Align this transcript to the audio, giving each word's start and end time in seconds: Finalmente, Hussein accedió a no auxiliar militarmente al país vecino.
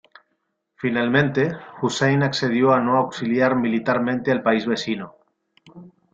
Finalmente, 0.77 1.55
Hussein 1.79 2.23
accedió 2.23 2.73
a 2.73 2.79
no 2.79 2.97
auxiliar 2.97 3.55
militarmente 3.55 4.31
al 4.31 4.41
país 4.41 4.65
vecino. 4.65 5.13